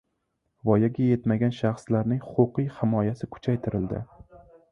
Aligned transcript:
Voyaga 0.69 1.03
yetmagan 1.09 1.53
shaxslarning 1.57 2.23
huquqiy 2.31 2.71
himoyasi 2.79 3.31
kuchaytirildi 3.37 4.01